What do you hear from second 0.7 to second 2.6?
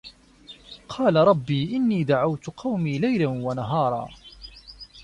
قالَ رَبِّ إِنّي دَعَوتُ